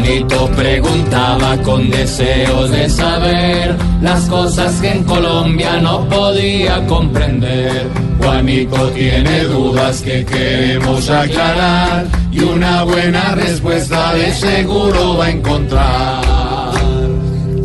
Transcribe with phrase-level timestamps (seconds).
[0.00, 7.86] Juanito preguntaba con deseos de saber las cosas que en Colombia no podía comprender.
[8.18, 16.24] Juanito tiene dudas que queremos aclarar y una buena respuesta de seguro va a encontrar.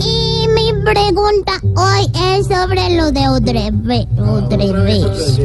[0.01, 4.07] Y mi pregunta hoy es sobre lo de Odreve.
[4.19, 5.39] Odreves.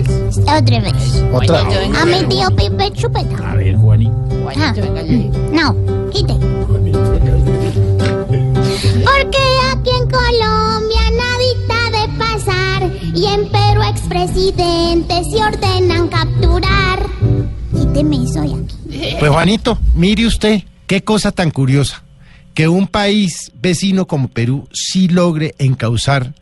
[0.44, 1.24] Odreves.
[1.32, 1.60] Otra.
[1.60, 3.52] A mi tío Pipe Chupeta.
[3.52, 4.12] A ver, Juanito.
[4.56, 4.74] Ah,
[5.52, 5.76] No,
[6.10, 6.59] quite.
[9.04, 9.38] Porque
[9.72, 17.06] aquí en Colombia nadita de pasar y en Perú expresidentes se ordenan capturar.
[17.72, 19.16] Quíteme eso de aquí.
[19.18, 22.02] Pues Juanito, mire usted, qué cosa tan curiosa.
[22.54, 26.34] Que un país vecino como Perú sí logre encauzar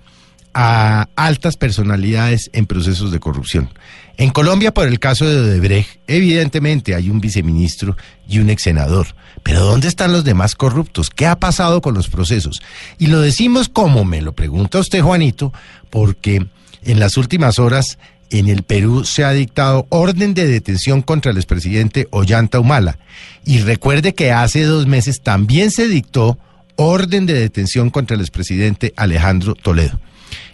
[0.60, 3.70] a altas personalidades en procesos de corrupción.
[4.16, 7.96] En Colombia, por el caso de Odebrecht, evidentemente hay un viceministro
[8.28, 9.06] y un ex senador.
[9.44, 11.10] Pero ¿dónde están los demás corruptos?
[11.10, 12.60] ¿Qué ha pasado con los procesos?
[12.98, 15.52] Y lo decimos como me lo pregunta usted, Juanito,
[15.90, 16.44] porque
[16.82, 17.96] en las últimas horas
[18.30, 22.98] en el Perú se ha dictado orden de detención contra el expresidente Ollanta Humala.
[23.44, 26.36] Y recuerde que hace dos meses también se dictó
[26.80, 29.98] orden de detención contra el expresidente Alejandro Toledo.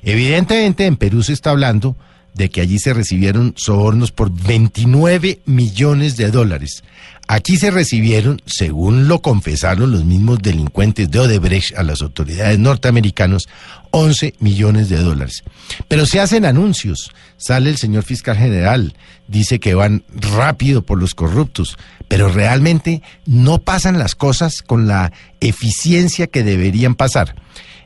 [0.03, 1.97] Evidentemente en Perú se está hablando
[2.35, 6.83] de que allí se recibieron sobornos por 29 millones de dólares.
[7.27, 13.47] Aquí se recibieron, según lo confesaron los mismos delincuentes de Odebrecht a las autoridades norteamericanas,
[13.93, 15.43] 11 millones de dólares.
[15.89, 17.13] Pero se hacen anuncios.
[17.39, 18.95] Sale el señor fiscal general,
[19.27, 21.79] dice que van rápido por los corruptos,
[22.09, 27.37] pero realmente no pasan las cosas con la eficiencia que deberían pasar.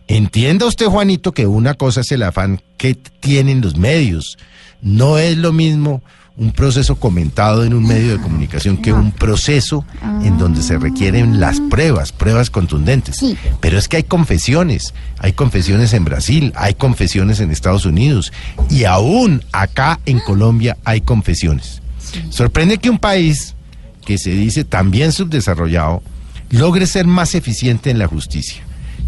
[0.09, 4.39] Entienda usted, Juanito, que una cosa es el afán que tienen los medios.
[4.81, 6.03] No es lo mismo
[6.39, 9.85] un proceso comentado en un medio de comunicación que un proceso
[10.23, 13.17] en donde se requieren las pruebas, pruebas contundentes.
[13.17, 13.37] Sí.
[13.61, 18.33] Pero es que hay confesiones, hay confesiones en Brasil, hay confesiones en Estados Unidos
[18.71, 21.83] y aún acá en Colombia hay confesiones.
[22.31, 23.57] Sorprende que un país
[24.07, 26.03] que se dice también subdesarrollado
[26.51, 28.63] logre ser más eficiente en la justicia.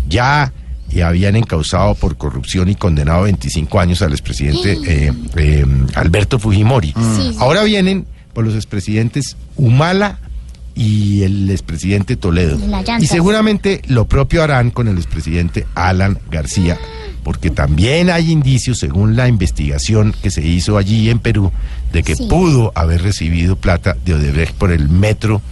[0.08, 0.52] Ya
[0.90, 5.64] y habían encausado por corrupción y condenado a 25 años al expresidente eh, eh,
[5.94, 6.88] Alberto Fujimori.
[6.88, 7.36] Sí, sí.
[7.38, 10.18] Ahora vienen por los expresidentes Humala
[10.74, 12.58] y el expresidente Toledo.
[13.00, 16.78] Y seguramente lo propio harán con el expresidente Alan García,
[17.24, 21.52] porque también hay indicios, según la investigación que se hizo allí en Perú,
[21.92, 22.26] de que Sí.
[22.28, 25.42] pudo haber recibido plata de Odebrecht por el metro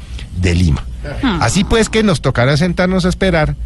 [0.40, 0.84] de Lima.
[1.40, 3.56] Así pues que nos tocará sentarnos a esperar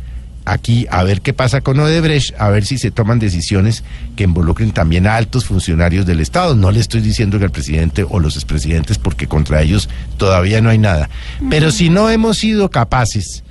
[0.45, 3.85] aquí a ver qué pasa con Odebrecht, a ver si se toman decisiones
[4.17, 6.55] que involucren también a altos funcionarios del Estado.
[6.55, 10.71] No le estoy diciendo que el presidente o los expresidentes, porque contra ellos todavía no
[10.71, 11.09] hay nada.
[11.51, 13.45] Pero si no hemos sido capaces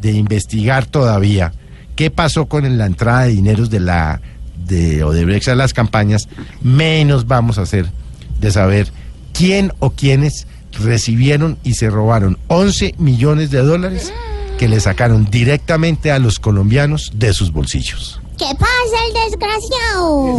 [0.00, 1.52] de investigar todavía
[1.94, 4.20] qué pasó con la entrada de dineros de la
[4.66, 6.28] de Odebrecht a las campañas,
[6.62, 7.86] menos vamos a hacer
[8.40, 8.88] de saber
[9.32, 14.12] quién o quiénes recibieron y se robaron 11 millones de dólares
[14.58, 18.20] que le sacaron directamente a los colombianos de sus bolsillos.
[18.38, 20.38] ¿Qué pasa el desgraciado?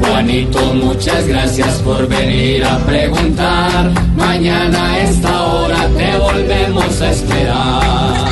[0.00, 3.92] Juanito, muchas gracias por venir a preguntar.
[4.16, 8.31] Mañana a esta hora te volvemos a esperar.